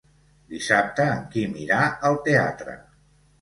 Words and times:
Dissabte 0.53 1.05
en 1.17 1.21
Quim 1.35 1.53
irà 1.65 1.83
al 2.11 2.19
teatre. 2.29 2.75